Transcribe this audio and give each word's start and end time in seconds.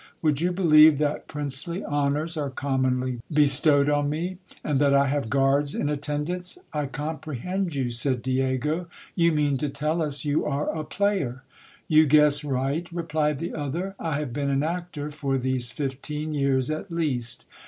Would 0.23 0.41
you 0.41 0.51
believe 0.51 0.97
that 0.97 1.27
princely 1.27 1.85
honours 1.85 2.35
are 2.35 2.49
commonly 2.49 3.19
bestowed 3.31 3.87
on 3.87 4.09
me, 4.09 4.39
and 4.63 4.79
that 4.81 4.95
I 4.95 5.05
have 5.05 5.29
guards 5.29 5.75
in 5.75 5.89
attendance? 5.89 6.57
I 6.73 6.87
comprehend 6.87 7.75
you, 7.75 7.91
said 7.91 8.23
Diego; 8.23 8.87
you 9.13 9.31
mean 9.31 9.57
to 9.57 9.69
tell 9.69 10.01
us, 10.01 10.25
you 10.25 10.43
are 10.43 10.75
a 10.75 10.83
player. 10.83 11.43
You 11.87 12.07
guess 12.07 12.43
right, 12.43 12.91
replied 12.91 13.37
the 13.37 13.53
other; 13.53 13.93
I 13.99 14.17
have 14.17 14.33
been 14.33 14.49
an 14.49 14.63
actor 14.63 15.11
for 15.11 15.37
these 15.37 15.69
fifteen 15.69 16.33
years 16.33 16.71
at 16.71 16.89
least. 16.89 17.45